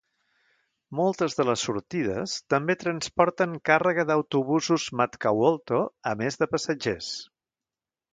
[0.99, 7.11] Moltes de les sortides també transporten càrrega d'autobusos Matkahuolto a més de passatgers.